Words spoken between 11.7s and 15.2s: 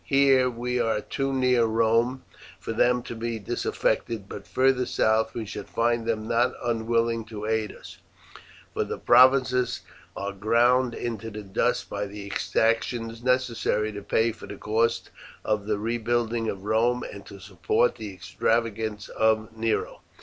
by the exactions necessary to pay for the cost